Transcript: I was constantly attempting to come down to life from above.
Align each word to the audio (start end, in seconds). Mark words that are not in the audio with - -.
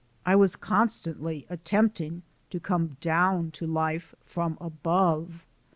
I 0.25 0.35
was 0.35 0.55
constantly 0.55 1.45
attempting 1.47 2.23
to 2.49 2.59
come 2.59 2.97
down 3.01 3.51
to 3.51 3.67
life 3.67 4.15
from 4.25 4.57
above. 4.59 5.45